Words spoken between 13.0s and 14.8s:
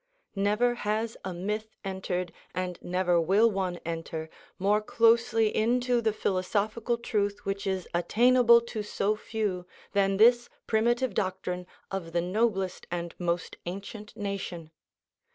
most ancient nation.